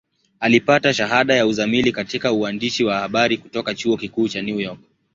[0.39, 4.79] Alipata shahada ya uzamili katika uandishi wa habari kutoka Chuo Kikuu cha New York.